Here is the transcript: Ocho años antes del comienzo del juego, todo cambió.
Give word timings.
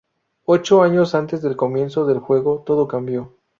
Ocho 0.45 0.81
años 0.81 1.13
antes 1.13 1.43
del 1.43 1.55
comienzo 1.55 2.07
del 2.07 2.17
juego, 2.17 2.63
todo 2.65 2.87
cambió. 2.87 3.37